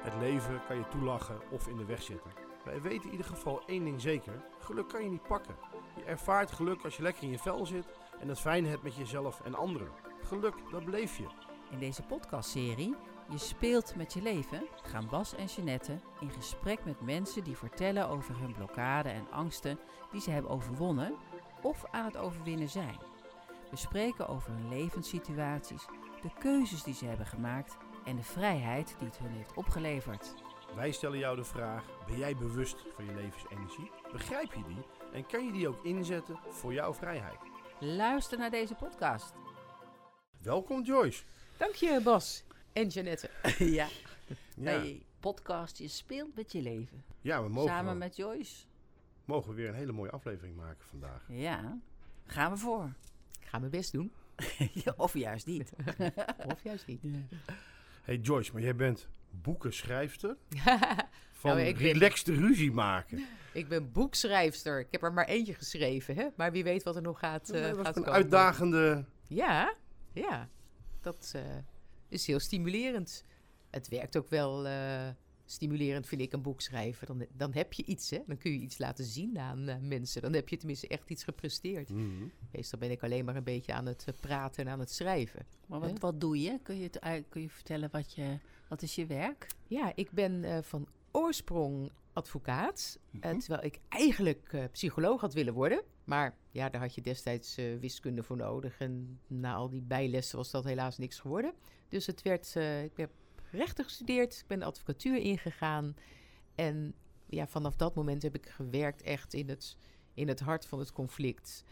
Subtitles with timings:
[0.00, 2.30] Het leven kan je toelachen of in de weg zitten.
[2.64, 5.56] Wij weten in ieder geval één ding zeker: geluk kan je niet pakken.
[5.96, 7.86] Je ervaart geluk als je lekker in je vel zit
[8.20, 9.90] en het fijn hebt met jezelf en anderen.
[10.22, 11.26] Geluk, dat beleef je.
[11.70, 12.94] In deze podcastserie
[13.28, 18.08] Je speelt met je leven gaan Bas en Jeannette in gesprek met mensen die vertellen
[18.08, 19.78] over hun blokkade en angsten
[20.10, 21.14] die ze hebben overwonnen
[21.62, 22.98] of aan het overwinnen zijn.
[23.70, 25.86] We spreken over hun levenssituaties,
[26.22, 27.76] de keuzes die ze hebben gemaakt
[28.10, 30.34] en de vrijheid die het hun heeft opgeleverd.
[30.74, 33.90] Wij stellen jou de vraag: ben jij bewust van je levensenergie?
[34.12, 37.38] Begrijp je die en kan je die ook inzetten voor jouw vrijheid?
[37.80, 39.32] Luister naar deze podcast.
[40.38, 41.22] Welkom Joyce.
[41.56, 42.44] Dank je, Bas.
[42.72, 43.30] En Jeannette.
[43.58, 43.90] ja, Ja,
[44.54, 47.04] bij podcast Je speelt met je leven.
[47.20, 48.64] ja we mogen, Samen met Joyce.
[49.24, 51.24] mogen we weer een hele mooie aflevering maken vandaag.
[51.28, 51.78] Ja,
[52.24, 52.92] gaan we voor.
[53.40, 54.12] Ik ga mijn best doen.
[54.84, 55.72] Ja, of juist niet.
[56.52, 57.02] Of juist niet.
[58.02, 60.36] Hey Joyce, maar jij bent boekenschrijfster
[61.40, 63.24] van Nou, ben- relaxed ruzie maken.
[63.52, 64.80] ik ben boekschrijfster.
[64.80, 66.26] Ik heb er maar eentje geschreven, hè?
[66.36, 68.18] maar wie weet wat er nog gaat, eh, dat was gaat een komen.
[68.18, 69.04] uitdagende...
[69.28, 69.74] Ja,
[70.12, 70.48] ja.
[71.00, 71.42] Dat eh,
[72.08, 73.24] is heel stimulerend.
[73.70, 75.08] Het werkt ook wel eh,
[75.50, 77.06] stimulerend, vind ik, een boek schrijven.
[77.06, 78.18] Dan, dan heb je iets, hè?
[78.26, 80.22] Dan kun je iets laten zien aan eh, mensen.
[80.22, 81.88] Dan heb je tenminste echt iets gepresteerd.
[81.88, 82.24] Mhm.
[82.52, 85.46] Meestal ben ik alleen maar een beetje aan het eh, praten en aan het schrijven.
[85.66, 86.58] Maar wat, wat doe je?
[86.62, 89.46] Kun je, het, kun je vertellen wat, je, wat is je werk?
[89.66, 92.98] Ja, ik ben eh, van oorsprong advocaat.
[93.10, 93.38] Mhm.
[93.38, 95.82] terwijl ik eigenlijk eh, psycholoog had willen worden.
[96.04, 98.78] Maar ja, daar had je destijds eh, wiskunde voor nodig.
[98.78, 101.52] En na al die bijlessen was dat helaas niks geworden.
[101.88, 103.10] Dus het werd, eh, ik heb
[103.52, 104.34] rechten gestudeerd.
[104.34, 105.94] Ik ben de advocatuur ingegaan.
[106.54, 106.94] En
[107.26, 109.76] ja, vanaf dat moment heb ik gewerkt echt in het,
[110.14, 111.64] in het hart van het conflict.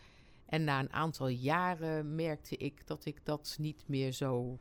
[0.46, 4.58] En na een aantal jaren merkte ik dat ik dat niet meer zo,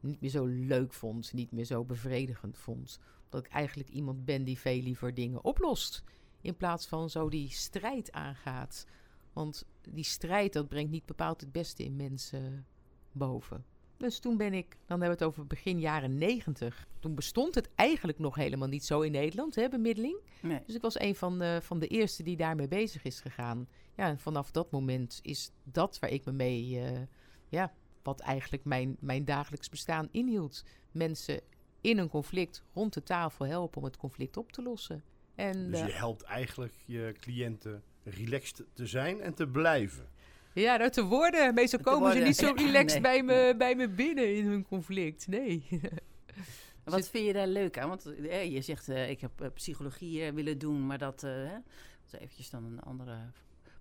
[0.00, 1.32] niet meer zo leuk vond.
[1.32, 3.00] Niet meer zo bevredigend vond
[3.32, 6.04] dat ik eigenlijk iemand ben die veel liever dingen oplost.
[6.40, 8.86] In plaats van zo die strijd aangaat.
[9.32, 12.66] Want die strijd, dat brengt niet bepaald het beste in mensen
[13.12, 13.64] boven.
[14.02, 16.86] Dus toen ben ik, dan hebben we het over begin jaren negentig.
[16.98, 20.16] Toen bestond het eigenlijk nog helemaal niet zo in Nederland, hè, bemiddeling.
[20.40, 20.60] Nee.
[20.66, 23.68] Dus ik was een van de, van de eerste die daarmee bezig is gegaan.
[23.96, 27.00] Ja, en vanaf dat moment is dat waar ik me mee, eh,
[27.48, 30.64] ja, wat eigenlijk mijn, mijn dagelijks bestaan inhield.
[30.90, 31.40] Mensen
[31.80, 35.04] in een conflict rond de tafel helpen om het conflict op te lossen.
[35.34, 40.08] En Dus eh, je helpt eigenlijk je cliënten relaxed te zijn en te blijven.
[40.54, 41.54] Ja, nou te worden.
[41.54, 43.22] Meestal Te komen ze niet zo relaxed Nee.
[43.22, 45.26] bij, me, bij me binnen in hun conflict.
[45.26, 45.64] Nee.
[46.84, 47.88] Wat vind je daar leuk aan?
[47.88, 51.30] Want eh, je zegt, eh, ik heb eh, psychologie eh, willen doen, maar dat, eh,
[51.30, 53.16] hè, dat is eventjes dan een andere...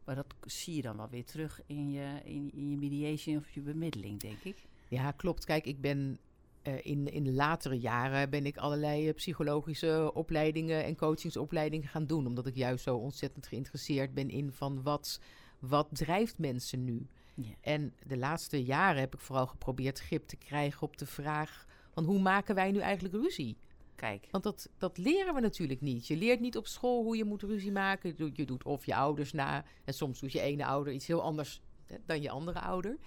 [0.06, 3.50] Maar dat zie je dan wel weer terug in je, in, in je mediation of
[3.50, 4.58] je bemiddeling, denk ik.
[4.88, 5.46] Ja, klopt.
[5.46, 6.20] Kijk, ik ben
[6.62, 12.26] eh, in, in latere jaren ben ik allerlei psychologische opleidingen en coachingsopleidingen gaan doen.
[12.28, 15.20] Omdat ik juist zo ontzettend geïnteresseerd ben in van wat,
[15.62, 17.08] wat drijft mensen nu.
[17.36, 17.54] Ja.
[17.62, 22.04] En de laatste jaren heb ik vooral geprobeerd grip te krijgen op de vraag van
[22.04, 23.58] hoe maken wij nu eigenlijk ruzie?
[23.96, 26.08] Kijk, Want dat, dat leren we natuurlijk niet.
[26.08, 28.14] Je leert niet op school hoe je moet ruzie maken.
[28.34, 29.66] Je doet- of je ouders na.
[29.84, 31.62] En soms doet je ene ouder iets heel anders
[32.06, 32.98] dan je andere ouder.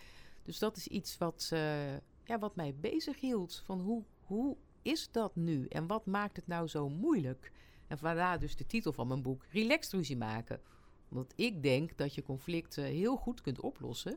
[0.43, 1.95] Dus dat is iets wat, eh,
[2.25, 3.63] ja, wat mij bezig hield.
[3.65, 5.67] Van hoe, hoe is dat nu?
[5.67, 7.53] En wat maakt het nou zo moeilijk?
[7.87, 10.61] En vandaar dus de titel van mijn boek, Relaxed ruzie maken.
[11.15, 14.17] Omdat ik denk dat je conflicten heel goed kunt oplossen...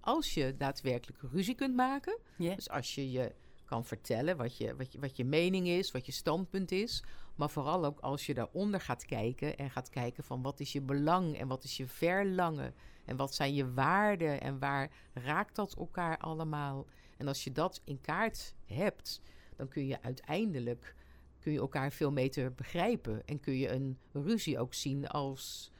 [0.00, 2.18] als je daadwerkelijk ruzie kunt maken...
[2.36, 3.34] Dus als je je
[3.64, 7.04] kan vertellen wat je, wat, je, wat je mening is, wat je standpunt is.
[7.34, 10.80] Maar vooral ook als je daaronder gaat kijken en gaat kijken van wat is je
[10.80, 12.74] belang en wat is je verlangen.
[13.04, 16.86] En wat zijn je waarden en waar raakt dat elkaar allemaal.
[17.16, 19.20] En als je dat in kaart hebt,
[19.56, 20.94] dan kun je uiteindelijk
[21.40, 23.22] kun je elkaar veel beter begrijpen.
[23.26, 25.70] En kun je een ruzie ook zien als,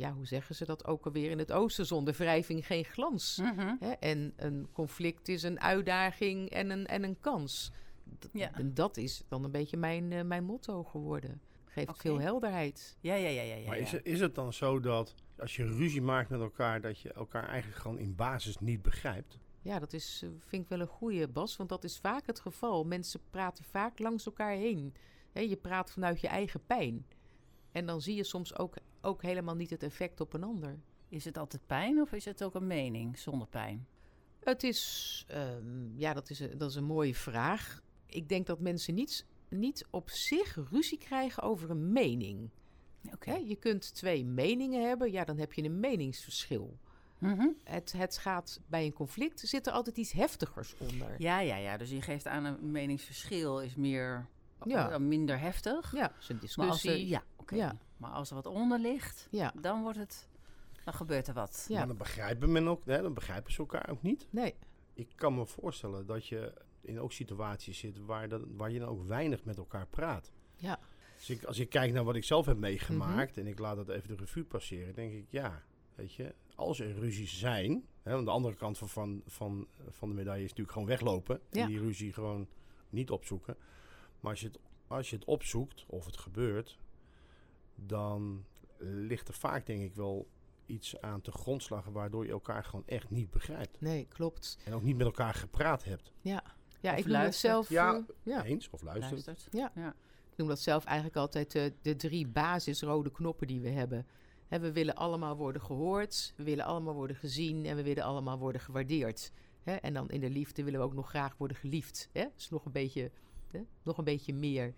[0.00, 1.86] ja, hoe zeggen ze dat ook alweer in het oosten?
[1.86, 3.36] Zonder wrijving geen glans.
[3.42, 3.74] Mhm.
[3.80, 7.70] Hè, en een conflict is een uitdaging en een, en een kans.
[8.18, 8.52] D- Ja.
[8.54, 11.40] En dat is dan een beetje mijn, eh, mijn motto geworden.
[11.64, 12.96] Geeft veel helderheid.
[13.00, 13.54] Ja, ja, ja, ja.
[13.54, 13.96] ja, maar is ja.
[13.96, 17.48] het, is het dan zo dat als je ruzie maakt met elkaar, dat je elkaar
[17.48, 19.38] eigenlijk gewoon in basis niet begrijpt?
[19.62, 21.56] Ja, dat is, eh, vind ik wel een goede, Bas.
[21.56, 22.84] Want dat is vaak het geval.
[22.84, 24.94] Mensen praten vaak langs elkaar heen.
[25.32, 27.06] Hè, je praat vanuit je eigen pijn.
[27.72, 30.78] En dan zie je soms ook, ook helemaal niet het effect op een ander.
[31.08, 33.86] Is het altijd pijn of is het ook een mening zonder pijn?
[34.40, 37.80] Het is, ehm, ja, dat is, een, dat is een mooie vraag.
[38.06, 42.50] Ik denk dat mensen niet, niet op zich ruzie krijgen over een mening.
[43.12, 43.32] Oké.
[43.34, 46.78] Je kunt twee meningen hebben, ja, dan heb je een meningsverschil.
[47.18, 47.46] Mhm.
[47.64, 51.14] Het, het gaat bij een conflict, zit er altijd iets heftigers onder.
[51.18, 51.76] Ja, ja, ja.
[51.76, 54.26] Dus je geeft aan een meningsverschil is meer
[54.64, 54.90] Ja.
[54.90, 55.92] eh, minder heftig.
[55.94, 57.08] Ja, is een Maar als er, discussie.
[57.08, 57.62] ja, oké.
[57.62, 57.76] Ja.
[57.96, 60.28] Maar als er wat onder ligt, Ja, dan wordt het,
[60.84, 61.64] dan gebeurt er wat.
[61.68, 61.78] Ja.
[61.78, 64.26] Maar dan begrijpen, men ook, hè, dan begrijpen ze elkaar ook niet.
[64.30, 64.54] nee.
[64.94, 68.88] Ik kan me voorstellen dat je in ook situaties zit waar, dat, waar je dan
[68.88, 70.32] ook weinig met elkaar praat.
[70.56, 70.78] Ja.
[71.16, 73.88] Dus ik, als ik kijk naar wat ik zelf heb meegemaakt en ik laat dat
[73.88, 75.62] even de revue passeren, denk ik, ja,
[75.94, 80.08] weet je, als er ruzies zijn, hè, aan de andere kant van, van, van, van
[80.08, 81.62] de medaille is natuurlijk gewoon weglopen Ja.
[81.62, 82.48] en die ruzie gewoon
[82.90, 83.56] niet opzoeken.
[84.20, 86.78] Maar als je, het, als je het opzoekt of het gebeurt,
[87.86, 88.44] dan
[88.78, 90.28] ligt er vaak denk ik wel
[90.66, 93.80] iets aan te grondslag waardoor je elkaar gewoon echt niet begrijpt.
[93.80, 94.58] Nee, klopt.
[94.64, 96.12] En ook niet met elkaar gepraat hebt.
[96.20, 96.44] Ja, Of
[96.80, 97.34] ik noem dat luistert.
[97.34, 97.68] zelf...
[97.68, 97.94] Ja.
[97.94, 98.44] eh, ja.
[98.44, 99.26] Eens of luistert.
[99.26, 99.54] Luistert.
[100.30, 104.06] Ik noem dat zelf eigenlijk altijd de, de drie basisrode knoppen die we hebben.
[104.46, 108.38] Hè, we willen allemaal worden gehoord, we willen allemaal worden gezien en we willen allemaal
[108.38, 109.32] worden gewaardeerd.
[109.62, 112.08] Hè, en dan in de liefde willen we ook nog graag worden geliefd.
[112.12, 112.26] Hè?
[112.34, 113.10] Dus nog een beetje,
[113.50, 114.74] hè, nog een beetje meer.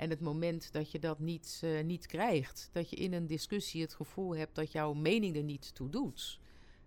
[0.00, 3.82] En het moment dat je dat niet, eh, niet krijgt, dat je in een discussie
[3.82, 6.40] het gevoel hebt dat jouw mening er niet toe doet,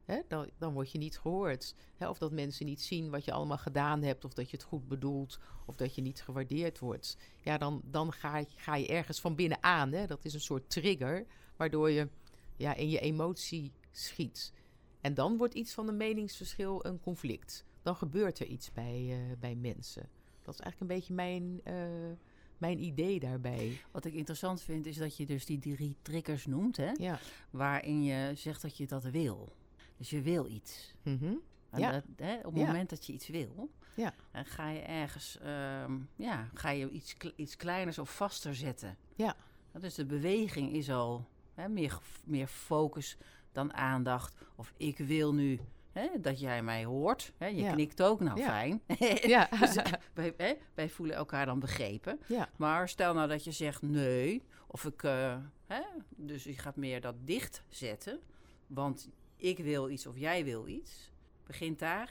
[0.06, 1.76] hè, dan, dan word je niet gehoord.
[1.98, 4.66] Hè, of dat mensen niet zien wat je allemaal gedaan hebt, of dat je het
[4.66, 7.18] goed bedoelt, of dat je niet gewaardeerd wordt.
[7.42, 9.92] Ja, dan, dan ga, je, ga je ergens van binnen aan.
[9.92, 10.08] Hè?
[10.08, 11.26] Dat is een soort trigger,
[11.56, 12.08] waardoor je
[12.56, 14.54] ja, in je emotie schiet.
[15.02, 17.66] En dan wordt iets van een meningsverschil een conflict.
[17.82, 20.10] Dan gebeurt er iets bij, eh, bij mensen.
[20.42, 22.18] Dat is eigenlijk een beetje mijn, eh,
[22.64, 23.82] mijn idee daarbij.
[23.92, 26.92] Wat ik interessant vind, is dat je dus die drie triggers noemt, hè?
[26.92, 27.20] Ja.
[27.50, 29.56] Waarin je zegt dat je dat wil.
[29.98, 30.94] Dus je wil iets.
[31.04, 31.42] En
[31.76, 31.92] Ja.
[31.92, 32.66] dat, hè, op het Ja.
[32.66, 34.14] moment dat je iets wil, Ja.
[34.32, 38.98] dan ga je ergens, ehm, ja, ga je iets, iets kleiners of vaster zetten.
[39.16, 39.36] Ja.
[39.80, 43.18] Dus de beweging is al hè, meer, meer focus
[43.52, 44.36] dan aandacht.
[44.56, 45.60] Of ik wil nu
[45.94, 47.34] hè, dat jij mij hoort.
[47.38, 47.72] Hè, je Ja.
[47.74, 48.46] knikt ook, nou Ja.
[48.46, 48.82] fijn.
[49.34, 49.50] Ja.
[49.60, 52.20] Dus, eh, wij, hè, wij voelen elkaar dan begrepen.
[52.56, 57.02] Maar stel nou dat je zegt nee, of ik, eh, hè, dus je gaat meer
[57.02, 58.20] dat dicht zetten,
[58.68, 61.12] want ik wil iets of jij wil iets,
[61.46, 62.10] begint daar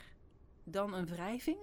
[0.65, 1.59] dan een wrijving?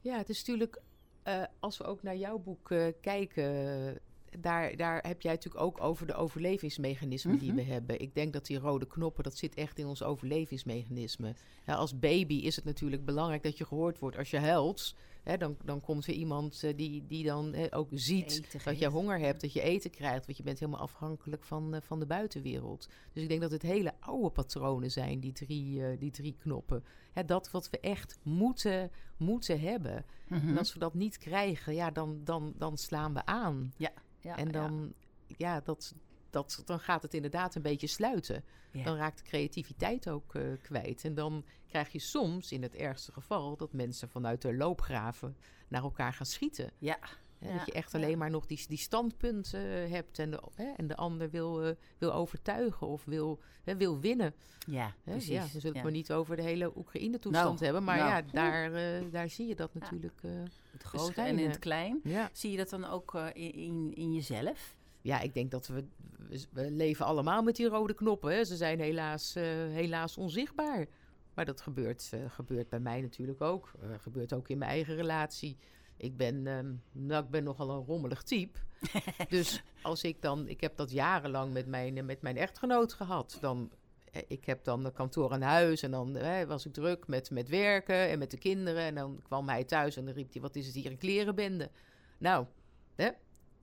[0.00, 0.80] Ja, het is natuurlijk,
[1.22, 2.70] eh, als we ook naar jouw boek
[3.00, 3.98] kijken,
[4.40, 7.56] daar, daar heb jij natuurlijk ook over de overlevingsmechanismen die Mhm.
[7.56, 8.00] we hebben.
[8.00, 11.34] Ik denk dat die rode knoppen, dat zit echt in ons overlevingsmechanisme.
[11.66, 14.16] Ja, als baby is het natuurlijk belangrijk dat je gehoord wordt.
[14.16, 17.88] Als je huilt, hè, dan, dan komt er iemand eh, die, die dan eh, ook
[17.90, 20.26] ziet dat je honger hebt, dat je eten krijgt.
[20.26, 22.88] Want je bent helemaal afhankelijk van, eh, van de buitenwereld.
[23.12, 26.84] Dus ik denk dat het hele oude patronen zijn, die drie, die drie knoppen.
[27.26, 30.04] Dat wat we echt moeten, moeten hebben.
[30.28, 30.48] Mhm.
[30.48, 33.72] En als we dat niet krijgen, ja, dan, dan, dan slaan we aan.
[33.76, 33.90] Ja,
[34.22, 34.94] en dan,
[35.26, 35.94] ja, dat,
[36.30, 38.44] dat, dan gaat het inderdaad een beetje sluiten.
[38.72, 38.84] Ja.
[38.84, 41.04] Dan raakt de creativiteit ook eh, kwijt.
[41.04, 45.36] En dan krijg je soms, in het ergste geval, dat mensen vanuit de loopgraven
[45.68, 46.70] naar elkaar gaan schieten.
[46.78, 46.98] Ja,
[47.42, 50.72] Ja, dat je echt alleen maar nog die, die standpunten eh, hebt en de, hè,
[50.76, 54.34] en de ander wil, eh, wil overtuigen of wil, hè, wil winnen.
[54.66, 55.10] ja, Hè?
[55.12, 55.28] precies.
[55.28, 55.82] Ja, we zullen het Ja.
[55.82, 57.84] maar niet over de hele Oekraïne-toestand Nou, hebben.
[57.84, 58.10] Maar nou.
[58.10, 60.20] ja, daar, eh, daar zie je dat natuurlijk.
[60.72, 62.00] Het grote en in het klein.
[62.04, 62.30] ja.
[62.32, 64.76] Zie je dat dan ook in, in, in jezelf?
[65.00, 65.84] ja, ik denk dat we,
[66.28, 68.32] we, we leven allemaal met die rode knoppen.
[68.34, 68.44] Hè.
[68.44, 70.86] Ze zijn helaas, helaas onzichtbaar.
[71.34, 73.72] Maar dat gebeurt, gebeurt bij mij natuurlijk ook.
[73.98, 75.56] Gebeurt ook in mijn eigen relatie.
[76.02, 78.58] Ik ben, ehm, nou, ik ben nogal een rommelig type.
[79.28, 83.38] dus als ik dan, ik heb dat jarenlang met mijn, met mijn echtgenoot gehad.
[83.40, 83.70] Dan,
[84.12, 87.30] eh, ik heb dan een kantoor aan huis en dan eh, was ik druk met,
[87.30, 88.82] met werken en met de kinderen.
[88.82, 91.70] En dan kwam hij thuis en dan riep hij, wat is het hier, een klerenbende?
[92.18, 92.46] Nou,
[92.94, 93.10] hè,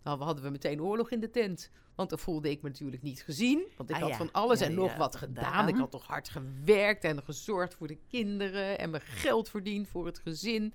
[0.03, 1.71] dan hadden we meteen oorlog in de tent.
[1.95, 3.67] Want dan voelde ik me natuurlijk niet gezien.
[3.77, 5.45] Want ik Ah had ja, van alles ja, en nog wat gedaan.
[5.45, 5.67] gedaan.
[5.67, 8.77] Ik had toch hard gewerkt en gezorgd voor de kinderen.
[8.77, 10.73] En mijn geld verdiend voor het gezin.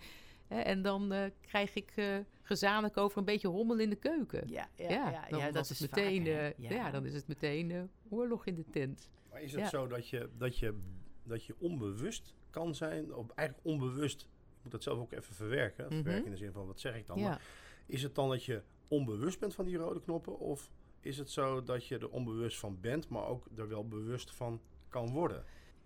[0.62, 4.48] En dan eh, krijg ik eh, gezamenlijk over een beetje rommel in de keuken.
[4.48, 6.90] Ja, Ja, dan was het meteen, eh, ja.
[6.90, 9.10] dan is het meteen eh, oorlog in de tent.
[9.30, 9.68] Maar is het Ja.
[9.68, 10.74] zo dat je, dat, je,
[11.22, 15.84] dat je onbewust kan zijn, of eigenlijk onbewust, ik moet dat zelf ook even verwerken,
[15.84, 15.94] Mhm.
[15.94, 17.28] verwerken in de zin van wat zeg ik dan, Ja.
[17.28, 17.42] maar
[17.86, 20.70] is het dan dat je onbewust bent van die rode knoppen, of
[21.00, 24.60] is het zo dat je er onbewust van bent, maar ook er wel bewust van
[24.88, 25.44] kan worden?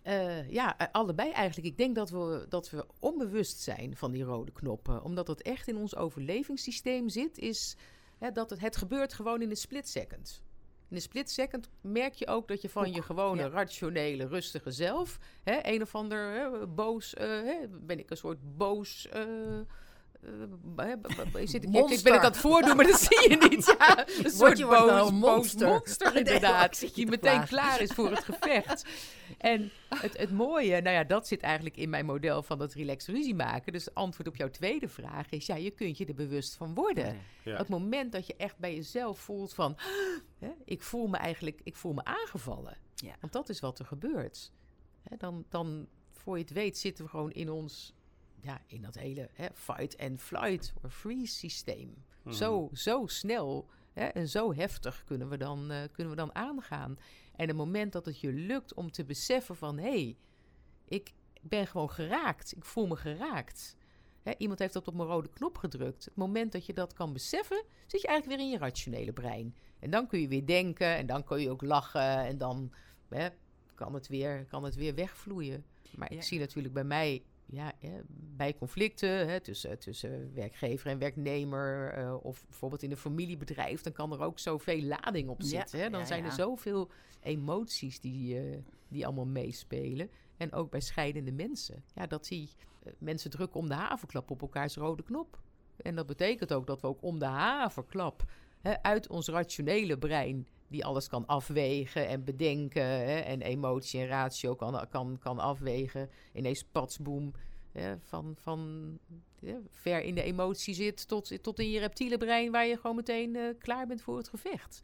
[0.08, 1.66] Eh, ja, eh, allebei eigenlijk.
[1.66, 5.02] Ik denk dat we, dat we onbewust zijn van die rode knoppen.
[5.02, 7.76] Omdat het echt in ons overlevingssysteem zit, is
[8.18, 10.42] hè, dat het, het gebeurt gewoon in een split second.
[10.88, 13.48] In een split second merk je ook dat je van je gewone, ja.
[13.48, 15.18] rationele, rustige zelf...
[15.42, 17.14] Hè, een of ander hè, boos...
[17.14, 19.08] eh, hè, ben ik een soort boos...
[21.44, 22.02] zit ik, ik Monster.
[22.02, 23.66] ben ik aan het voordoen, maar dat zie je niet.
[23.78, 26.16] Ja, een soort je wordt boos, wel een boos monster.
[26.16, 26.82] inderdaad.
[26.82, 27.48] ik je die te meteen plagen.
[27.48, 28.84] klaar is voor het gevecht.
[29.38, 33.14] En het, het mooie, nou ja, dat zit eigenlijk in mijn model van dat relaxed
[33.14, 33.72] ruzie maken.
[33.72, 36.74] Dus het antwoord op jouw tweede vraag is, ja, je kunt je er bewust van
[36.74, 37.16] worden.
[37.42, 37.56] Ja.
[37.56, 39.76] Het moment dat je echt bij jezelf voelt van,
[40.38, 42.76] hè, ik voel me eigenlijk, ik voel me aangevallen.
[42.94, 43.16] Ja.
[43.20, 44.52] Want dat is wat er gebeurt.
[45.02, 47.94] Hè, dan, dan, voor je het weet, zitten we gewoon in ons,
[48.48, 52.04] ja, in dat hele hè, fight and flight or freeze systeem.
[52.22, 52.34] Mhm.
[52.34, 56.98] Zo, zo snel hè, en zo heftig kunnen we, dan, eh, kunnen we dan aangaan.
[57.36, 59.78] En het moment dat het je lukt om te beseffen van...
[59.78, 60.16] hé, hey,
[60.84, 62.56] ik ben gewoon geraakt.
[62.56, 63.76] Ik voel me geraakt.
[64.22, 66.04] Hè, iemand heeft dat op mijn rode knop gedrukt.
[66.04, 67.64] Het moment dat je dat kan beseffen...
[67.86, 69.54] zit je eigenlijk weer in je rationele brein.
[69.78, 72.18] En dan kun je weer denken en dan kun je ook lachen...
[72.24, 72.72] en dan
[73.08, 73.28] hè,
[73.74, 75.64] kan, het weer, kan het weer wegvloeien.
[75.96, 77.22] Maar ik zie natuurlijk bij mij...
[77.50, 77.72] Ja,
[78.36, 81.92] bij conflicten hè, tussen, tussen werkgever en werknemer...
[81.92, 83.80] eh, of bijvoorbeeld in een familiebedrijf...
[83.80, 85.80] dan kan er ook zoveel lading op Ja, zitten.
[85.80, 85.90] Hè?
[85.90, 86.34] Dan ja, zijn er ja.
[86.34, 86.90] zoveel
[87.20, 90.10] emoties die, eh, die allemaal meespelen.
[90.36, 91.84] En ook bij scheidende mensen.
[91.94, 92.48] Ja, dat die
[92.82, 95.40] eh, mensen drukken om de haverklap op elkaars rode knop.
[95.76, 98.24] En dat betekent ook dat we ook om de haverklap
[98.60, 104.06] hè, uit ons rationele brein, die alles kan afwegen en bedenken hè, en emotie en
[104.06, 107.32] ratio kan, kan, kan afwegen, ineens patsboom
[107.72, 108.92] hè, van, van
[109.40, 112.96] hè, ver in de emotie zit tot, tot in je reptiele brein waar je gewoon
[112.96, 114.80] meteen eh, klaar bent voor het gevecht.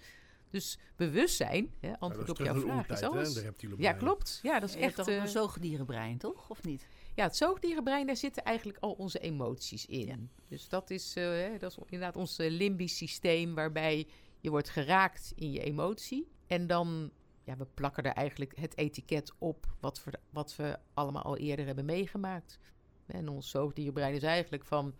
[0.50, 3.00] Dus bewustzijn, hè, antwoord op jouw vraag, is
[3.35, 4.41] hè, Ja, klopt.
[4.43, 4.97] Ja, dat is Je echt...
[4.97, 6.50] toch ook eh, een zoogdierenbrein, toch?
[6.50, 6.87] Of niet?
[7.14, 10.07] ja, het zoogdierenbrein, daar zitten eigenlijk al onze emoties in.
[10.07, 10.17] Ja.
[10.49, 13.55] Dus dat is, eh, hè, dat is inderdaad ons limbisch systeem...
[13.55, 14.07] waarbij
[14.44, 16.28] je wordt geraakt in je emotie.
[16.46, 17.10] En dan,
[17.44, 19.66] ja, we plakken er eigenlijk het etiket op...
[19.80, 22.58] wat we, wat we allemaal al eerder hebben meegemaakt.
[23.06, 24.94] En ons zoogdierenbrein is eigenlijk van...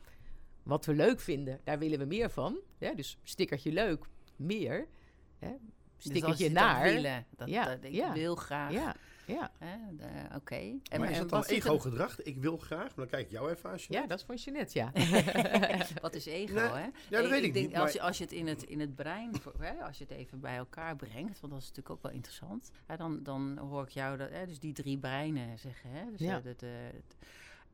[0.63, 2.59] wat we leuk vinden, daar willen we meer van.
[2.79, 4.05] Ja, dus stickertje leuk,
[4.37, 4.87] meer.
[5.39, 5.49] Hè,
[5.97, 6.83] Dus stickertje je dat naar.
[6.83, 8.13] willen, dat, Ja, dat- ik ja.
[8.13, 8.73] wil graag.
[9.27, 9.51] Ja,
[10.35, 10.55] Oké.
[10.55, 12.23] En- Maar is dat dan ego-gedrag?
[12.23, 13.79] Ik wil graag, maar dan kijk ik jou even aan.
[13.89, 14.93] ja, dat is van Jeanette, ja.
[16.03, 16.85] Wat is ego, Nee, hè?
[17.09, 17.77] Ja, dat weet ik denk, niet.
[17.77, 20.13] Als, je, als je het in het, in het brein, voor- hè, als je het
[20.13, 22.71] even bij elkaar brengt, want dat is natuurlijk ook wel interessant.
[22.87, 25.91] Hè, dan, dan hoor ik jou dat, hè, dus die drie breinen zeggen.
[25.91, 26.37] Hè, dus Ja.
[26.39, 27.17] eh, dat, eh, het-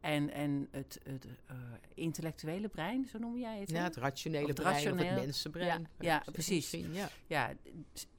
[0.01, 1.57] en, en het, het eh,
[1.95, 3.71] intellectuele brein, zo noem jij het.
[3.71, 5.89] Ja, het rationele Of het brein of het mensenbrein.
[5.99, 6.71] Ja, precies.
[6.71, 7.09] Ja.
[7.27, 7.53] Ja,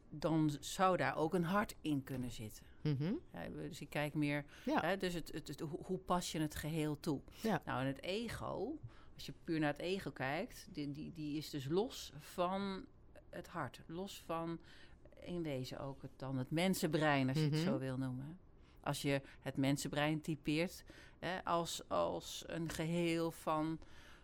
[0.10, 2.64] dan zou daar ook een hart in kunnen zitten.
[2.84, 3.14] Mhm.
[3.34, 4.80] Ja, dus ik kijk meer, Ja.
[4.82, 7.22] hè, dus het, het, het- hoe, pas je het geheel toe?
[7.42, 7.62] Ja.
[7.66, 8.78] Nou, en het ego,
[9.14, 12.86] als je puur naar het ego kijkt, die, die, die is dus los van
[13.30, 13.82] het hart.
[13.86, 14.60] Los van,
[15.20, 17.64] in wezen ook, het, dan het mensenbrein, als je het Mhm.
[17.64, 18.40] zo wil noemen.
[18.84, 20.84] Als je het mensenbrein typeert
[21.20, 23.80] hè, als, als een geheel van,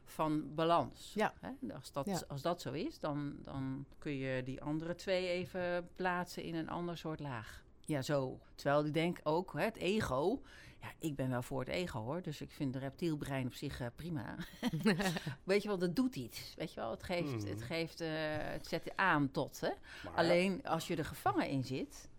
[0.05, 1.11] van balans.
[1.15, 1.33] Ja.
[1.39, 1.73] Hè?
[1.73, 2.21] Als, dat, Ja.
[2.27, 6.69] als dat zo is, dan, dan kun je die andere twee even plaatsen in een
[6.69, 7.65] ander soort laag.
[7.87, 8.39] Ja, zo.
[8.55, 10.41] Terwijl ik denk ook, hè, het ego.
[10.81, 12.21] Ja, ik ben wel voor het ego hoor.
[12.21, 14.35] Dus ik vind de reptielbrein op zich eh, prima.
[15.43, 16.53] Weet je wel, dat doet iets.
[16.57, 17.47] Weet je wel, het geeft, Mhm.
[17.47, 19.59] het, geeft eh, het zet je aan tot.
[19.59, 19.69] Hè?
[20.03, 22.09] maar- Alleen als je er gevangen in zit.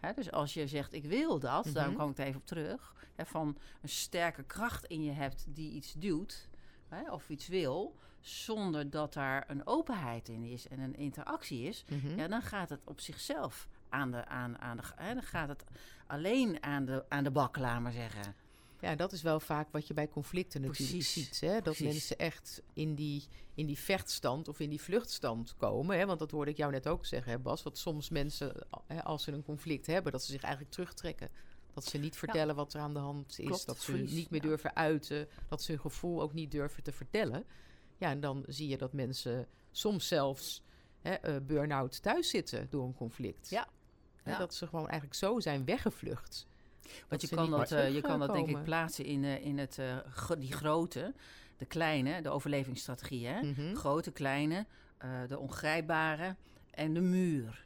[0.00, 1.74] Hè, dus als je zegt, ik wil dat, Mhm.
[1.74, 2.94] daarom kom ik er even op terug.
[3.14, 6.48] Hè, van een sterke kracht in je hebt die iets duwt.
[6.88, 7.96] Hè, of iets wil.
[8.20, 11.84] Zonder dat daar een openheid in is en een interactie is.
[11.88, 12.18] Mhm.
[12.18, 15.64] Ja, dan gaat het op zichzelf aan de, aan, aan de, hè, dan gaat het
[16.06, 18.34] alleen aan de, aan de bak, laat maar zeggen.
[18.80, 21.40] Ja, dat is wel vaak wat je bij conflicten natuurlijk Precies, ziet.
[21.40, 21.52] Hè?
[21.52, 21.86] Dat precies.
[21.86, 23.24] mensen echt in die,
[23.54, 25.98] in die vechtstand of in die vluchtstand komen.
[25.98, 26.06] Hè?
[26.06, 27.62] Want dat hoorde ik jou net ook zeggen, hè, Bas.
[27.62, 31.28] Want soms mensen, hè, als ze een conflict hebben, dat ze zich eigenlijk terugtrekken.
[31.74, 33.46] Dat ze niet vertellen wat er aan de hand is.
[33.46, 34.48] Klopt, dat ze niet meer ja.
[34.48, 35.28] durven uiten.
[35.48, 37.44] Dat ze hun gevoel ook niet durven te vertellen.
[37.96, 40.62] Ja, en dan zie je dat mensen soms zelfs
[41.00, 43.50] hè, eh, burn-out thuis zitten door een conflict.
[43.50, 43.68] Ja.
[44.24, 44.38] Ja.
[44.38, 46.46] Dat ze gewoon eigenlijk zo zijn weggevlucht.
[47.08, 49.78] Want je kan, dat, eh, je kan dat denk ik plaatsen in, eh, in het,
[49.78, 51.14] eh, die grote,
[51.56, 53.26] de kleine, de overlevingsstrategie.
[53.26, 53.42] Hè?
[53.42, 53.74] Mhm.
[53.74, 54.66] Grote, kleine,
[55.28, 56.36] de ongrijpbare
[56.70, 57.64] en de muur.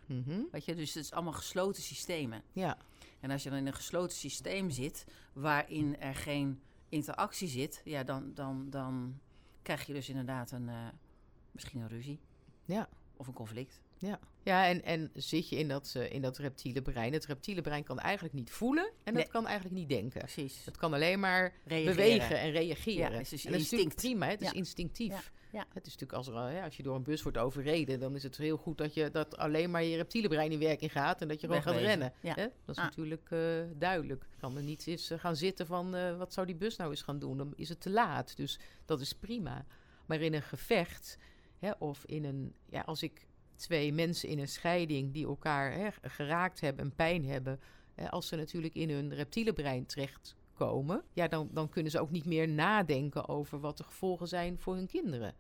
[0.51, 2.43] Weet je, dus het is allemaal gesloten systemen.
[2.53, 2.77] Ja.
[3.21, 8.05] En als je dan in een gesloten systeem zit, waarin er geen interactie zit, ja,
[8.05, 9.19] dan, dan, dan
[9.63, 10.71] krijg je dus inderdaad een,
[11.53, 12.21] misschien een ruzie.
[12.65, 12.89] Ja.
[13.17, 13.81] Of een conflict.
[13.99, 17.13] Ja, ja en, en zit je in dat, eh, in dat reptiele brein.
[17.13, 19.23] Het reptiele brein kan eigenlijk niet voelen en Nee.
[19.23, 20.21] het kan eigenlijk niet denken.
[20.21, 20.65] Precies.
[20.65, 21.97] Het kan alleen maar Reageren.
[21.97, 23.11] bewegen en reageren.
[23.13, 24.55] Ja, het is en dat is natuurlijk prima, het is Ja.
[24.55, 25.33] instinctief.
[25.53, 25.67] Ja.
[25.75, 28.23] Het is natuurlijk als, er, ja, als je door een bus wordt overreden, dan is
[28.23, 31.29] het heel goed dat, je, dat alleen maar je reptiele brein in werking gaat en
[31.29, 32.13] dat je gewoon gaat rennen.
[32.21, 32.35] Ja.
[32.35, 32.43] Hè?
[32.65, 32.85] Dat is Ah.
[32.85, 33.41] natuurlijk eh,
[33.79, 34.25] duidelijk.
[34.41, 37.19] Kan er niet eens eh, gaan zitten van wat zou die bus nou eens gaan
[37.19, 37.37] doen?
[37.37, 38.37] Dan is het te laat.
[38.37, 39.65] Dus dat is prima.
[40.07, 41.19] Maar in een gevecht,
[41.59, 43.27] hè, of in een, ja, als ik
[43.59, 47.61] twee mensen in een scheiding die elkaar hè, geraakt hebben en pijn hebben,
[47.95, 52.11] hè, als ze natuurlijk in hun reptiele brein terechtkomen, ja, dan, dan kunnen ze ook
[52.11, 55.35] niet meer nadenken over wat de gevolgen zijn voor hun kinderen.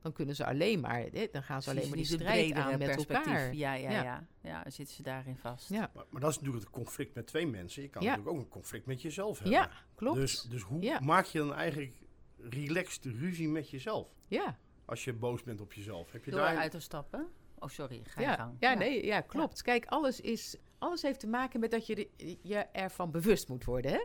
[0.00, 2.96] Dan kunnen ze alleen maar, hè, dan gaan ze alleen maar die strijd aan met
[2.96, 3.54] elkaar.
[3.54, 4.02] Ja, ja, Ja.
[4.02, 4.62] ja, ja.
[4.62, 5.68] dan zitten ze daarin vast.
[5.68, 5.90] Ja.
[5.94, 7.82] Maar, maar dat is natuurlijk het conflict met twee mensen.
[7.82, 8.08] Je kan Ja.
[8.08, 9.56] natuurlijk ook een conflict met jezelf hebben.
[9.58, 10.16] Ja, klopt.
[10.16, 11.00] Dus, dus hoe Ja.
[11.00, 11.94] maak je dan eigenlijk
[12.38, 14.08] relaxed ruzie met jezelf?
[14.26, 16.12] ja, Als je boos bent op jezelf.
[16.12, 16.56] Heb je Door daar...
[16.56, 17.26] uit te stappen.
[17.64, 18.56] Oh, sorry, ga je ja, gang.
[18.60, 19.62] ja, nee, ja, klopt.
[19.62, 23.64] Kijk, alles, is, alles heeft te maken met dat je de- je ervan bewust moet
[23.64, 24.04] worden, hè?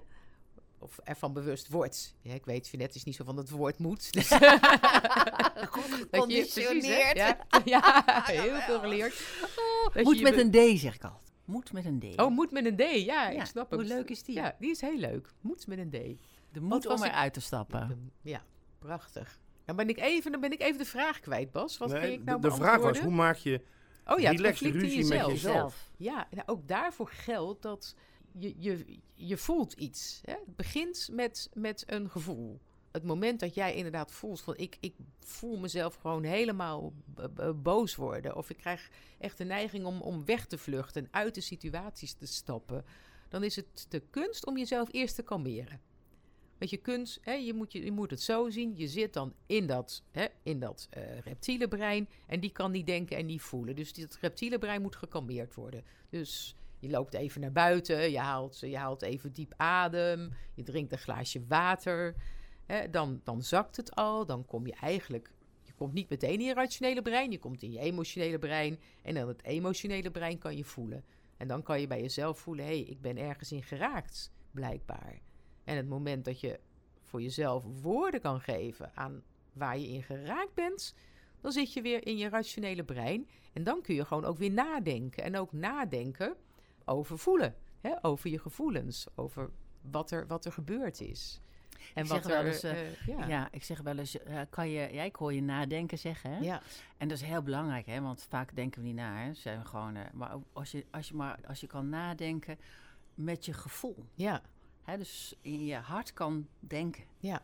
[0.78, 2.16] Of ervan bewust wordt.
[2.22, 4.14] Ja, ik weet, Jeanette is niet zo van het woord moet.
[4.14, 4.28] Dus?
[5.64, 7.18] Geconditioneerd.
[7.18, 9.24] Ja, ja, heel veel geleerd.
[9.94, 11.32] Dat Moet je met een D, zeg ik altijd.
[11.46, 12.22] Moet met een D.
[12.22, 13.06] Oh, moet met een D.
[13.06, 13.88] Ja, ik snap hoe het.
[13.88, 14.36] leuk is die?
[14.36, 15.30] Ja, die is heel leuk.
[15.42, 16.20] Moet met een D.
[16.54, 18.12] de moed om eruit te stappen.
[18.22, 18.42] Ja,
[18.80, 19.40] prachtig.
[19.70, 21.78] Dan ben ik even, dan ben ik even de vraag kwijt, Bas.
[21.78, 23.62] Wat Nee, ik nou de, de vraag was, hoe maak je
[24.06, 25.32] Oh ja, relaxed conflict in ruzie met jezelf.
[25.32, 25.92] jezelf?
[25.98, 27.96] Ja, en ook daarvoor geldt dat
[28.32, 30.22] je, je, je voelt iets.
[30.26, 30.34] Hè?
[30.34, 32.60] Het begint met, met een gevoel.
[32.92, 36.94] Het moment dat jij inderdaad voelt van ik, ik voel mezelf gewoon helemaal
[37.56, 38.36] boos worden.
[38.36, 42.14] Of ik krijg echt de neiging om, om weg te vluchten en uit de situaties
[42.14, 42.86] te stappen.
[43.30, 45.82] Dan is het de kunst om jezelf eerst te kalmeren.
[46.60, 49.68] Je kunt, hè, je, moet, je, je moet het zo zien, je zit dan in
[49.68, 53.76] dat, hè, in dat eh, reptiele brein en die kan niet denken en niet voelen.
[53.76, 55.84] Dus dat reptiele brein moet gekalmeerd worden.
[56.10, 60.92] Dus je loopt even naar buiten, je haalt, je haalt even diep adem, je drinkt
[60.92, 62.16] een glaasje water.
[62.66, 65.32] Hè, dan, dan zakt het al, dan kom je eigenlijk,
[65.64, 69.14] je komt niet meteen in je rationele brein, je komt in je emotionele brein en
[69.14, 71.04] dan het emotionele brein kan je voelen.
[71.38, 75.29] En dan kan je bij jezelf voelen, hé, hey, ik ben ergens in geraakt, blijkbaar.
[75.70, 76.60] En het moment dat je
[77.04, 79.24] voor jezelf woorden kan geven aan
[79.54, 80.96] waar je in geraakt bent,
[81.42, 83.28] dan zit je weer in je rationele brein.
[83.54, 85.24] En dan kun je gewoon ook weer nadenken.
[85.24, 86.36] En ook nadenken
[86.86, 87.56] over voelen.
[87.82, 88.04] Hè?
[88.04, 89.08] Over je gevoelens.
[89.16, 89.50] Over
[89.82, 91.42] wat er, wat er gebeurd is.
[91.94, 92.48] En Ik wat zeg wel er.
[92.48, 93.28] eens, eh, eh, ja.
[93.28, 93.48] Ja.
[93.52, 96.32] ik zeg wel eens, eh, kan je, ja, ik hoor je nadenken zeggen.
[96.32, 96.40] Hè?
[96.40, 96.62] Ja.
[96.98, 98.02] En dat is heel belangrijk, hè?
[98.02, 99.24] want vaak denken we niet na.
[99.24, 99.34] Hè?
[99.34, 102.58] Zijn we gewoon, maar als je, als, je maar als je kan nadenken
[103.14, 104.06] met je gevoel.
[104.14, 104.42] Ja.
[104.84, 104.98] Hè?
[104.98, 107.04] Dus in je hart kan denken.
[107.18, 107.42] Ja.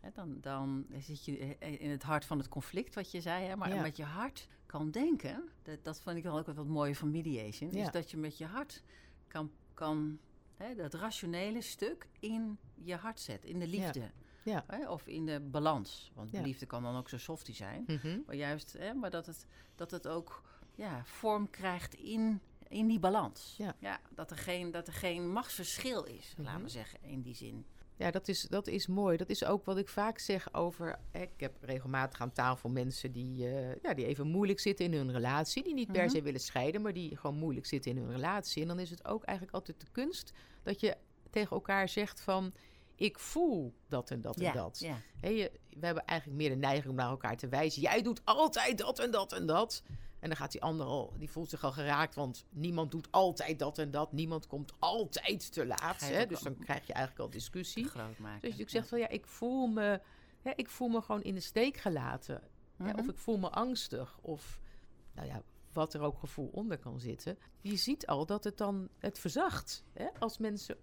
[0.00, 0.10] Hè?
[0.14, 3.44] Dan, dan zit je eh, in het hart van het conflict, wat je zei.
[3.44, 3.56] Hè?
[3.56, 3.80] Maar Ja.
[3.82, 7.70] met je hart kan denken, dat, dat vind ik dan ook wat mooie van mediation.
[7.72, 7.84] Ja.
[7.84, 8.82] Is dat je met je hart
[9.28, 10.18] kan, kan
[10.56, 14.10] hè, dat rationele stuk in je hart zetten, in de liefde.
[14.44, 14.64] Ja.
[14.66, 14.88] Hè?
[14.88, 16.10] Of in de balans.
[16.14, 16.40] Want Ja.
[16.42, 17.84] liefde kan dan ook zo softie zijn.
[17.86, 18.18] Mhm.
[18.26, 20.42] Maar juist, hè, maar dat het, dat het ook
[20.74, 22.40] ja, vorm krijgt in,
[22.72, 23.54] in die balans.
[23.58, 24.00] Ja.
[24.14, 26.62] dat, er geen, dat er geen machtsverschil is, laten Mhm.
[26.62, 27.64] we zeggen, in die zin.
[27.96, 29.16] Ja, dat is, dat is mooi.
[29.16, 30.98] Dat is ook wat ik vaak zeg over.
[31.12, 35.12] Ik heb regelmatig aan tafel mensen die, eh, ja, die even moeilijk zitten in hun
[35.12, 35.62] relatie.
[35.62, 36.10] Die niet per Mhm.
[36.14, 38.62] se willen scheiden, maar die gewoon moeilijk zitten in hun relatie.
[38.62, 40.32] En dan is het ook eigenlijk altijd de kunst
[40.62, 40.96] dat je
[41.30, 42.52] tegen elkaar zegt van.
[42.94, 44.78] Ik voel dat en dat en dat.
[44.78, 44.96] ja.
[45.20, 45.50] We
[45.86, 47.82] hebben eigenlijk meer de neiging om naar elkaar te wijzen.
[47.82, 49.82] Jij doet altijd dat en dat en dat.
[50.22, 53.58] En dan gaat die ander al, die voelt zich al geraakt, want niemand doet altijd
[53.58, 54.12] dat en dat.
[54.12, 56.00] Niemand komt altijd te laat.
[56.00, 56.26] Hè?
[56.26, 57.84] Dus dan krijg je eigenlijk al discussie.
[57.84, 58.48] groot maken.
[58.48, 60.00] Dus je zegt van ja, ik voel me,
[60.42, 62.42] hè, ik voel me gewoon in de steek gelaten.
[62.76, 62.98] Mhm.
[62.98, 64.18] of ik voel me angstig.
[64.20, 64.60] Of
[65.12, 67.38] nou ja, wat er ook gevoel onder kan zitten.
[67.60, 69.84] Je ziet al dat het dan het verzacht.
[69.92, 70.06] Hè?
[70.18, 70.76] Als mensen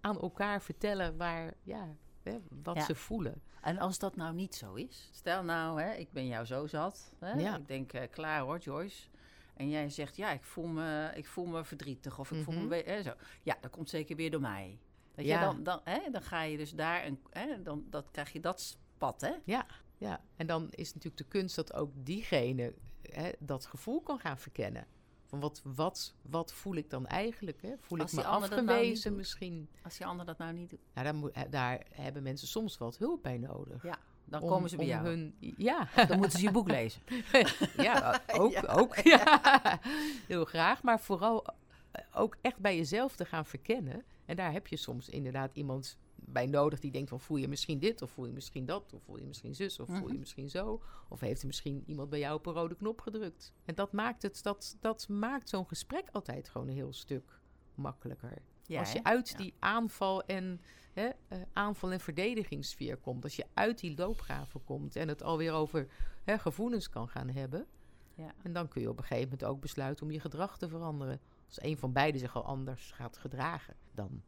[0.00, 1.96] aan elkaar vertellen waar, ja,
[2.26, 2.84] hè, wat Ja.
[2.84, 3.42] ze voelen.
[3.60, 7.12] En als dat nou niet zo is, stel nou, hè, ik ben jou zo zat.
[7.18, 7.56] Hè, Ja.
[7.56, 9.08] Ik denk, eh, klaar hoor, Joyce.
[9.54, 12.60] En jij zegt, ja, ik voel me, ik voel me verdrietig of ik voel me...
[12.82, 12.88] Mhm.
[12.88, 13.12] Hè, zo.
[13.42, 14.78] Ja, dat komt zeker weer door mij.
[15.14, 15.34] Ja.
[15.34, 18.40] je, dan, dan, hè, dan ga je dus daar, een, hè, dan dat, krijg je
[18.40, 19.32] dat pad, hè?
[19.44, 19.66] Ja,
[19.98, 24.38] ja, en dan is natuurlijk de kunst dat ook diegene hè, dat gevoel kan gaan
[24.38, 24.86] verkennen.
[25.26, 27.62] Van wat, wat, wat voel ik dan eigenlijk?
[27.62, 27.72] Hè?
[27.80, 29.68] Voel Als ik me nou afgewezen misschien?
[29.82, 32.98] Als die ander dat nou niet doet, Nou, daar, moet, daar hebben mensen soms wat
[32.98, 33.82] hulp bij nodig.
[33.82, 35.06] Ja, dan Om- komen ze bij jou.
[35.06, 37.02] Hun, ja, Dan moeten ze je boek lezen.
[37.76, 38.52] ja, ook.
[38.52, 38.60] Ja.
[38.62, 39.80] ook ja.
[40.26, 41.44] Heel graag, maar vooral
[41.90, 44.04] eh, ook echt bij jezelf te gaan verkennen.
[44.24, 47.78] En daar heb je soms inderdaad iemand bij nodig die denkt van voel je misschien
[47.78, 50.18] dit of voel je misschien dat of voel je misschien zus of voel je Mhm.
[50.18, 53.52] misschien zo of heeft er misschien iemand bij jou op een rode knop gedrukt.
[53.64, 57.40] En dat maakt het dat dat maakt zo'n gesprek altijd gewoon een heel stuk
[57.74, 58.38] makkelijker.
[58.62, 59.36] Ja, als je uit Ja.
[59.36, 60.60] die aanval en
[60.92, 65.52] hè, eh, aanval en verdedigingssfeer komt, als je uit die loopgraven komt en het alweer
[65.52, 65.86] over
[66.24, 67.66] hè, gevoelens kan gaan hebben,
[68.14, 68.34] Ja.
[68.42, 71.20] en dan kun je op een gegeven moment ook besluiten om je gedrag te veranderen.
[71.46, 74.22] Als een van beiden zich al anders gaat gedragen, dan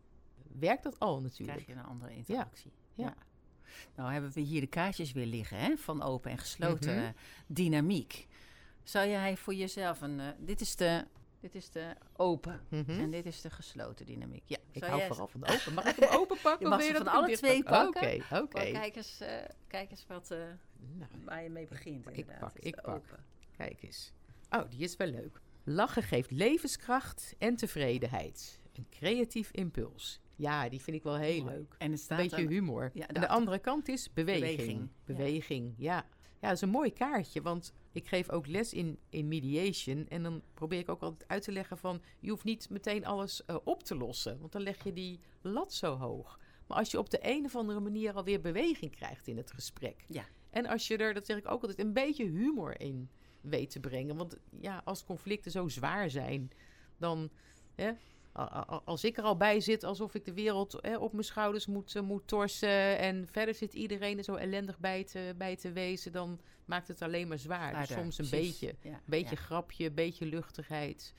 [0.59, 1.59] werkt dat al natuurlijk.
[1.65, 2.73] krijg je een andere interactie.
[2.95, 3.15] ja.
[3.95, 5.77] Nou hebben we hier de kaartjes weer liggen, hè?
[5.77, 7.05] Van open en gesloten Mhm.
[7.05, 7.11] eh,
[7.47, 8.27] dynamiek.
[8.83, 10.21] Zou jij voor jezelf een...
[10.21, 11.07] eh, dit is de
[11.41, 12.61] Dit is de open.
[12.69, 12.91] Mhm.
[12.91, 14.43] En dit is de gesloten dynamiek.
[14.47, 15.75] Ja, Ik hou vooral van de open.
[15.75, 16.59] Mag ik hem open pakken?
[16.59, 17.93] Je of mag wil ze dat van ik alle twee pak?
[17.93, 18.15] pakken.
[18.21, 18.71] Oké, oké.
[18.73, 22.07] Kijk eens, eh, kijk eens wat, Nou, waar je mee begint.
[22.07, 22.39] Ik inderdaad.
[22.41, 22.95] pak, Dit is ik pak.
[22.95, 23.25] open.
[23.57, 24.13] Kijk eens.
[24.51, 25.41] Oh, die is wel leuk.
[25.65, 28.61] Lachen geeft levenskracht en tevredenheid.
[28.73, 30.21] Een creatief impuls.
[30.39, 31.55] Ja, die vind ik wel heel Mooi.
[31.55, 31.75] leuk.
[31.79, 32.91] En het Een staat beetje aan- humor.
[32.95, 34.57] Ja, en de andere kant is beweging.
[34.57, 35.95] Beweging, Beweging, ja.
[35.95, 36.07] ja.
[36.41, 36.49] ja.
[36.49, 40.07] dat is een mooi kaartje, want ik geef ook les in, in mediation.
[40.09, 42.03] En dan probeer ik ook altijd uit te leggen van...
[42.21, 45.73] je hoeft niet meteen alles eh, op te lossen, want dan leg je die lat
[45.73, 46.39] zo hoog.
[46.67, 50.05] Maar als je op de een of andere manier alweer beweging krijgt in het gesprek...
[50.09, 50.25] Ja.
[50.51, 53.09] en als je er, dat zeg ik ook altijd, een beetje humor in
[53.41, 54.17] weet te brengen.
[54.17, 56.51] Want ja, als conflicten zo zwaar zijn,
[56.97, 57.31] dan...
[57.75, 57.93] Hè,
[58.85, 61.95] als ik er al bij zit, alsof ik de wereld hè, op mijn schouders moet,
[61.97, 62.99] eh, moet torsen.
[62.99, 66.13] En verder zit iedereen er zo ellendig bij te, bij te wezen.
[66.13, 67.79] Dan maakt het alleen maar zwaar.
[67.79, 68.59] Dus soms een precies.
[68.59, 68.75] beetje.
[68.83, 69.43] Ja, Beetje ja.
[69.43, 71.15] grapje, een beetje luchtigheid.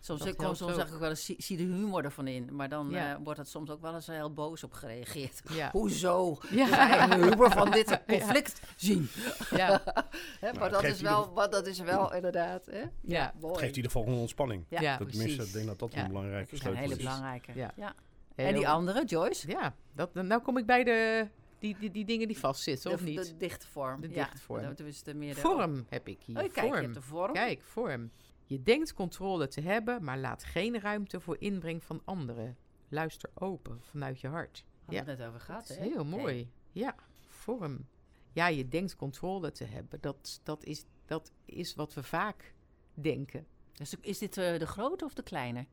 [0.00, 0.74] Soms, dat ik, soms ook.
[0.74, 2.48] zeg ik wel eens, zie, zie de humor ervan in.
[2.52, 3.12] Maar dan Ja.
[3.14, 5.42] eh, wordt het soms ook wel eens heel boos op gereageerd.
[5.52, 6.38] Ja, Hoezo?
[6.50, 6.66] ja.
[6.66, 9.08] Ga je de humor van dit conflict zien?
[9.50, 9.82] ja.
[10.40, 12.66] Hè, Nou, maar dat geeft is, wel, maar dat is wel inderdaad.
[12.66, 12.82] Hè?
[13.00, 13.34] Ja.
[13.40, 14.64] Het geeft in ieder geval een ontspanning.
[14.68, 16.96] Ja, Ja, dat, ik denk dat dat Ja, een belangrijke Dat is een sleutel hele
[16.96, 17.52] belangrijke.
[17.54, 17.70] Ja.
[17.76, 17.94] Ja.
[18.34, 19.48] Heel- En die andere, Joyce?
[19.48, 23.04] Ja, dat, nou kom ik bij de, die, die, die dingen die vastzitten, of de,
[23.04, 23.26] niet?
[23.26, 24.00] de dichte vorm.
[24.00, 24.62] De ja, dichte vorm.
[24.62, 26.36] Dat is de meer de vorm heb ik hier.
[26.36, 26.74] Oh, kijk, vorm.
[26.74, 27.32] je hebt de vorm.
[27.32, 28.10] Kijk, vorm.
[28.46, 32.56] Je denkt controle te hebben, maar laat geen ruimte voor inbreng van anderen.
[32.88, 34.64] Luister open vanuit je hart.
[34.84, 35.74] Hadden we het net over gehad, hè?
[35.74, 36.50] heel mooi.
[36.72, 36.94] Ja,
[37.28, 37.86] vorm.
[38.32, 40.00] Ja, je denkt controle te hebben.
[40.00, 42.54] Dat, dat, is, dat is wat we vaak
[42.94, 43.46] denken.
[43.72, 45.66] Dus is dit eh, de grote of de kleine?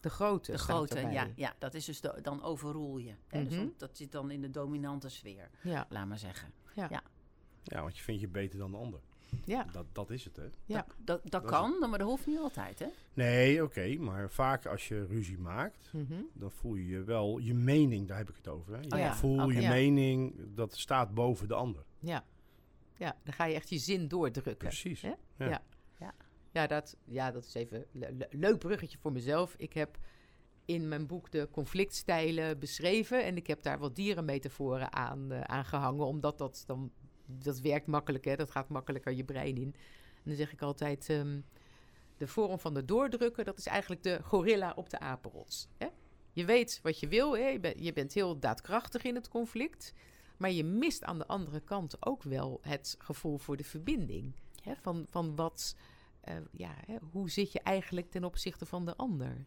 [0.00, 0.52] De grote.
[0.52, 1.54] De grote, ja, ja.
[1.58, 3.14] Dat is dus de, dan overroel je.
[3.28, 3.44] Hè?
[3.44, 3.68] dus Mhm.
[3.76, 6.52] dat zit dan in de dominante sfeer, Ja, laat maar zeggen.
[6.74, 9.00] Ja, want je vindt je beter dan de ander.
[9.44, 10.42] Ja, Dat, dat is het, hè?
[10.64, 10.76] ja.
[10.86, 12.86] Dat, dat, dat kan, maar dat hoeft niet altijd, hè?
[13.14, 16.20] Nee, oké, maar vaak als je ruzie maakt, Mhm.
[16.32, 18.72] dan voel je je wel je mening, daar heb ik het over.
[18.74, 18.78] Hè?
[18.80, 19.52] Je Oh ja, oké.
[19.52, 19.68] je Ja.
[19.70, 21.82] mening, dat staat boven de ander.
[21.98, 22.24] Ja.
[22.96, 24.56] ja, dan ga je echt je zin doordrukken.
[24.56, 25.00] Precies.
[25.02, 25.12] Hè?
[25.38, 25.62] Ja.
[25.98, 26.14] Ja.
[26.50, 29.54] Ja, dat, ja, dat is even een le- leuk bruggetje voor mezelf.
[29.58, 29.98] Ik heb
[30.64, 33.24] in mijn boek de conflictstijlen beschreven.
[33.24, 36.06] En ik heb daar wat dierenmetaforen aan, eh, aan gehangen.
[36.06, 36.92] Omdat dat dan...
[37.26, 38.36] Dat werkt makkelijk, hè.
[38.36, 39.74] Dat gaat makkelijker je brein in.
[40.14, 41.08] En dan zeg ik altijd...
[41.08, 41.40] ehm,
[42.22, 45.68] de vorm van de doordrukken, dat is eigenlijk de gorilla op de apenrots.
[45.78, 45.86] Hè?
[46.32, 47.36] Je weet wat je wil.
[47.36, 47.48] Hè?
[47.48, 49.94] Je, bent- je bent heel daadkrachtig in het conflict.
[50.36, 54.34] Maar je mist aan de andere kant ook wel het gevoel voor de verbinding.
[54.62, 54.72] Hè?
[54.80, 55.76] Van, van wat,
[56.20, 56.96] eh, ja, hè?
[57.10, 59.46] hoe zit je eigenlijk ten opzichte van de ander?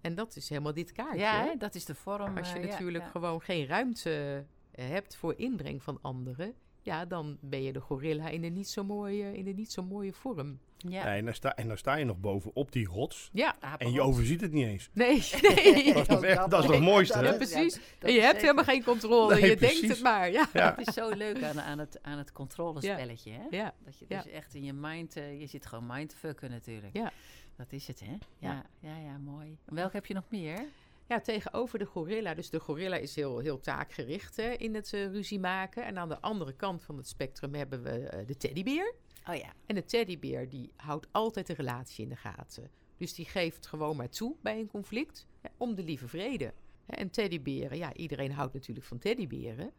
[0.00, 1.20] En dat is helemaal dit kaartje.
[1.20, 2.36] Ja, hè, dat is de vorm.
[2.38, 3.10] Als je eh, natuurlijk ja.
[3.10, 8.28] gewoon geen ruimte eh, hebt voor inbreng van anderen, ja, dan ben je de gorilla
[8.28, 10.58] in een niet zo mooie, in een niet zo mooie vorm.
[10.76, 11.16] Ja.
[11.16, 14.00] En, dan sta, en dan sta je nog boven op die rots Ja, en je
[14.00, 14.88] overziet het niet eens.
[14.92, 15.92] nee, nee.
[15.94, 17.36] Dat is toch echt- dat is nee, het mooiste, dat hè?
[17.36, 17.74] Precies.
[17.74, 18.40] dat en je hebt zeker.
[18.40, 19.34] helemaal geen controle.
[19.34, 20.30] Nee, je denkt het maar.
[20.30, 20.48] Ja.
[20.52, 20.74] Ja.
[20.76, 23.42] Het is zo leuk aan, aan, het, aan het controlespelletje, hè?
[23.56, 23.74] Ja.
[23.84, 24.22] Dat je Ja.
[24.22, 26.96] dus echt in je mind, eh, je zit gewoon mind te fucken natuurlijk.
[26.96, 27.12] Ja.
[27.56, 28.12] Dat is het, hè?
[28.12, 28.64] Ja, Ja.
[28.80, 29.58] ja, ja, mooi.
[29.66, 30.64] En welke heb je nog meer?
[31.12, 32.34] Ja, tegenover de gorilla.
[32.34, 35.84] Dus de gorilla is heel, heel taakgericht hè, in het eh, ruzie maken.
[35.84, 38.94] En aan de andere kant van het spectrum hebben we eh, de teddybeer.
[39.28, 39.52] Oh ja.
[39.66, 42.70] En de teddybeer die houdt altijd de relatie in de gaten.
[42.96, 46.52] Dus die geeft gewoon maar toe bij een conflict hè, om de lieve vrede.
[46.86, 49.72] En teddyberen, ja, iedereen houdt natuurlijk van teddyberen.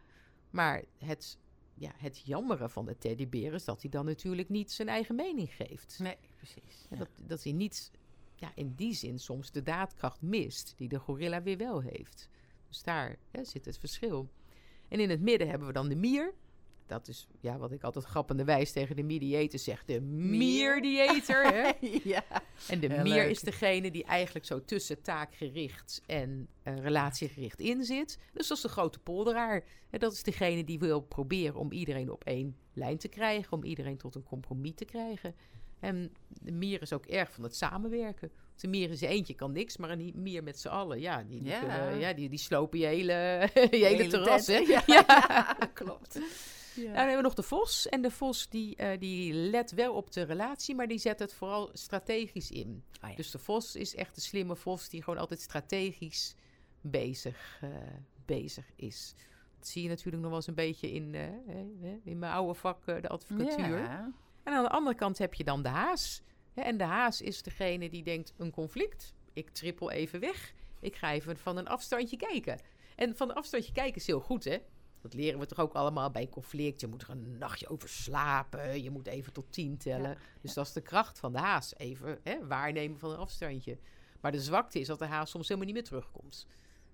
[0.50, 1.38] Maar het,
[1.74, 5.50] ja, het jammere van de teddybeer is dat hij dan natuurlijk niet zijn eigen mening
[5.54, 6.00] geeft.
[6.00, 6.88] Nee, precies.
[6.90, 7.92] Ja, Dat, dat hij niet
[8.44, 12.30] ja, in die zin soms de daadkracht mist die de gorilla weer wel heeft.
[12.68, 14.30] Dus daar hè, zit het verschil.
[14.88, 16.34] En in het midden hebben we dan de mier.
[16.86, 19.86] Dat is ja, wat ik altijd grappenderwijs tegen de mediator zeg.
[19.86, 21.54] De mierdieter.
[21.54, 21.72] hè?
[22.14, 22.24] ja.
[22.68, 23.30] En de Heel mier leuk.
[23.30, 28.20] is degene die eigenlijk zo tussen taakgericht en eh, relatiegericht in zit.
[28.34, 29.64] Dus dat is de grote polderaar.
[29.90, 33.54] En dat is degene die wil proberen om iedereen op één lijn te krijgen.
[33.54, 35.36] Om iedereen tot een compromis te krijgen.
[35.84, 38.32] En de mier is ook erg van het samenwerken.
[38.56, 41.40] De mier in zijn eentje kan niks, maar een mier met z'n allen, ja, die,
[41.40, 41.60] die, Ja.
[41.60, 43.14] kunnen- ja, die, die slopen je hele,
[43.54, 44.48] je hele, Hele terras.
[44.48, 44.58] Hè?
[44.86, 45.54] Ja.
[45.74, 46.14] klopt.
[46.76, 47.90] Nou, dan hebben we nog de vos.
[47.90, 51.34] En de vos die, eh, die let wel op de relatie, maar die zet het
[51.34, 52.84] vooral strategisch in.
[53.04, 53.16] Oh ja.
[53.16, 56.36] Dus de vos is echt een slimme vos die gewoon altijd strategisch
[56.82, 57.70] bezig, eh,
[58.26, 59.16] bezig is.
[59.60, 61.28] Dat zie je natuurlijk nog wel eens een beetje in, eh,
[62.04, 63.78] in mijn oude vak, de advocatuur.
[63.80, 64.12] Ja.
[64.44, 66.22] En aan de andere kant heb je dan de haas.
[66.54, 70.54] En de haas is degene die denkt, een conflict, ik trippel even weg.
[70.80, 72.60] Ik ga even van een afstandje kijken.
[72.96, 74.58] En van een afstandje kijken is heel goed, hè?
[75.02, 76.82] Dat leren we toch ook allemaal bij conflict.
[76.82, 78.84] Je moet er een nachtje over slapen.
[78.84, 80.10] Je moet even tot tien tellen.
[80.10, 81.74] Ja, Dus dat is de kracht van de haas.
[81.78, 83.78] Even hè, waarnemen van een afstandje.
[84.22, 86.48] Maar de zwakte is dat de haas soms helemaal niet meer terugkomt.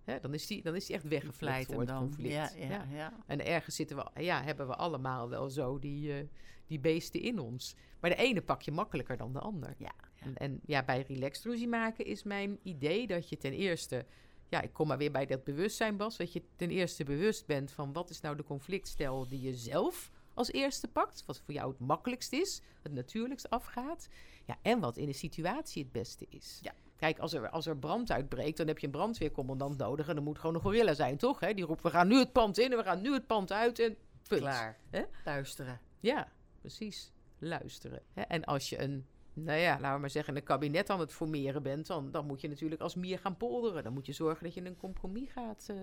[0.04, 2.00] Hè, dan, is die, dan is die echt weggevleid hem het dan.
[2.00, 2.34] conflict.
[2.34, 3.14] Ja, ja, ja.
[3.26, 6.24] En ergens zitten we, ja, hebben we allemaal wel zo die, eh,
[6.70, 7.76] die beesten in ons.
[8.00, 9.76] Maar de ene pak je makkelijker dan de ander.
[9.78, 10.26] Ja, ja.
[10.26, 14.06] En, en ja, bij relaxed ruzie maken is mijn idee dat je ten eerste...
[14.50, 16.18] Ja, ik kom maar weer bij dat bewustzijn, Bas.
[16.18, 20.12] Dat je ten eerste bewust bent van wat is nou de conflictstijl die je zelf
[20.34, 21.24] als eerste pakt.
[21.26, 24.08] Wat voor jou het makkelijkst is, het natuurlijkst afgaat.
[24.46, 26.60] Ja, en wat in de situatie het beste is.
[26.62, 26.74] Ja.
[26.96, 30.08] Kijk, als er, als er brand uitbreekt, dan heb je een brandweercommandant nodig.
[30.08, 31.40] En dan moet gewoon een gorilla zijn, toch?
[31.40, 31.54] Hè?
[31.54, 33.80] Die roept, we gaan nu het pand in en we gaan nu het pand uit
[33.80, 34.42] en punt.
[34.42, 34.78] Klaar.
[34.90, 35.04] Hè?
[35.26, 35.80] Luisteren.
[36.00, 37.12] Ja, precies.
[37.40, 38.02] Luisteren.
[38.14, 41.64] En als je een, nou ja, laten we maar zeggen, een kabinet aan het formeren
[41.64, 43.84] bent, dan, dan moet je natuurlijk als mier gaan polderen.
[43.84, 45.78] Dan moet je zorgen dat je een compromis gaat, eh,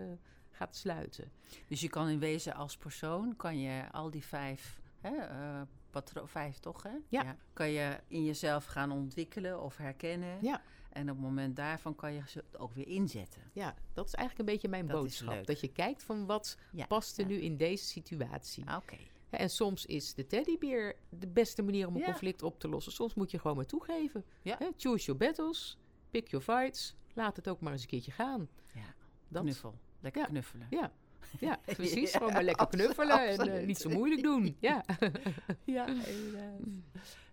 [0.51, 1.31] gaat sluiten.
[1.69, 5.61] Dus je kan in wezen als persoon, kan je al die vijf, hè, eh,
[5.91, 6.97] patro- vijf toch hè?
[7.09, 7.37] Ja.
[7.53, 10.39] Kan je in jezelf gaan ontwikkelen of herkennen.
[10.43, 10.63] Ja.
[10.93, 13.43] En op het moment daarvan kan je ze ook weer inzetten.
[13.53, 15.47] Ja, dat is eigenlijk een beetje mijn Dat boodschap.
[15.47, 16.87] Dat je kijkt van wat Ja.
[16.87, 18.65] past er nu in deze situatie.
[18.77, 18.97] Oké.
[19.31, 22.07] En soms is de teddybeer de beste manier om een Ja.
[22.07, 22.93] conflict op te lossen.
[22.93, 24.25] Soms moet je gewoon maar toegeven.
[24.43, 24.59] Ja.
[24.77, 25.79] Choose your battles,
[26.11, 26.97] pick your fights.
[27.15, 28.49] Laat het ook maar eens een keertje gaan.
[28.75, 28.95] Ja.
[29.29, 29.43] Dat.
[29.43, 29.79] Knuffel.
[30.01, 30.29] Lekker Ja.
[30.29, 30.67] knuffelen.
[30.71, 30.93] Ja,
[31.41, 32.13] ja precies.
[32.13, 34.57] Gewoon maar lekker absoluut, knuffelen en eh, niet zo moeilijk doen.
[34.61, 34.85] Ja.
[35.65, 36.61] Ja, inderdaad.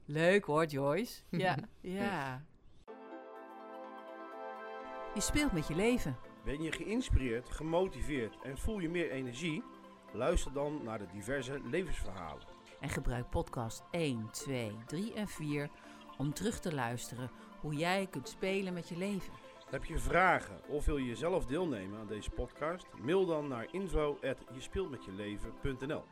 [0.05, 1.21] Leuk hoor, Joyce.
[1.29, 2.45] Ja, ja.
[5.13, 6.17] Je speelt met je leven.
[6.45, 9.63] Ben je geïnspireerd, gemotiveerd en voel je meer energie?
[10.13, 12.43] Luister dan naar de diverse levensverhalen.
[12.79, 15.69] En gebruik podcast 1, 2, 3 en 4
[16.17, 19.33] om terug te luisteren hoe jij kunt spelen met je leven.
[19.69, 22.87] Heb je vragen of wil je zelf deelnemen aan deze podcast?
[23.01, 26.03] Mail dan naar info@jespeeltmetjeleven.nl.